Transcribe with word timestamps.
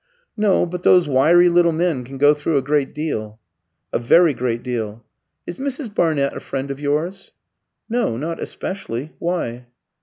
"No; 0.35 0.65
but 0.65 0.81
those 0.81 1.07
wiry 1.07 1.47
little 1.47 1.71
men 1.73 2.03
can 2.03 2.17
go 2.17 2.33
through 2.33 2.57
a 2.57 2.63
great 2.63 2.95
deal." 2.95 3.39
"A 3.93 3.99
very 3.99 4.33
great 4.33 4.63
deal. 4.63 5.05
Is 5.45 5.59
Mrs. 5.59 5.93
Barnett 5.93 6.35
a 6.35 6.39
friend 6.39 6.71
of 6.71 6.79
yours?" 6.79 7.33
"No, 7.87 8.17
not 8.17 8.41
especially. 8.41 9.11
Why?" 9.19 9.67